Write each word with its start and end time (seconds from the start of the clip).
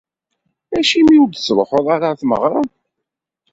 Acimi 0.77 1.15
ur 1.23 1.27
d-tettruḥuḍ 1.29 1.87
ara 1.95 2.07
ɣer 2.09 2.15
tmeɣra? 2.21 2.61